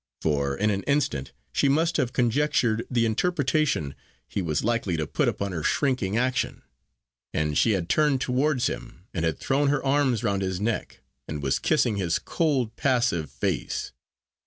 [0.19, 3.93] For in an instant she must have conjectured the interpretation
[4.27, 6.63] he was likely to put upon her shrinking action,
[7.35, 11.43] and she had turned towards him, and had thrown her arms round his neck, and
[11.43, 13.91] was kissing his cold, passive face.